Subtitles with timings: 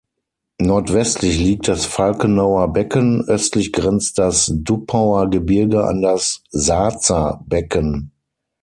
[0.59, 8.11] Nordwestlich liegt das Falkenauer Becken, östlich grenzt das Duppauer Gebirge an das Saazer Becken.